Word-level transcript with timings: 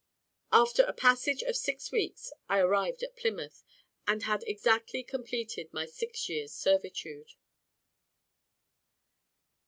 After 0.51 0.81
a 0.81 0.93
passage 0.93 1.43
of 1.43 1.55
six 1.55 1.91
weeks, 1.91 2.33
I 2.49 2.57
arrived 2.57 3.03
at 3.03 3.15
Plymouth, 3.15 3.63
and 4.07 4.23
had 4.23 4.43
exactly 4.47 5.03
completed 5.03 5.71
my 5.71 5.85
six 5.85 6.27
years' 6.27 6.55
servitude. 6.55 7.33